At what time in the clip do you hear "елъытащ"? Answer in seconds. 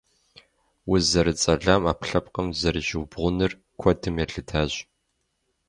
4.23-4.71